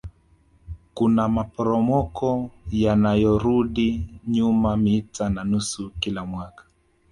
Kuna 0.93 1.23
maporomoko 1.35 2.29
yanayorudi 2.83 3.89
nyuma 4.33 4.69
mita 4.83 5.25
na 5.29 5.43
nusu 5.49 5.83
kila 5.99 6.25
mwaka 6.25 6.63